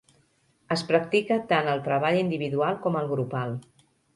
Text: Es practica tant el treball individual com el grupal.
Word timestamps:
Es 0.75 0.83
practica 0.91 1.37
tant 1.53 1.69
el 1.75 1.83
treball 1.89 2.19
individual 2.25 2.81
com 2.87 3.01
el 3.03 3.13
grupal. 3.17 3.55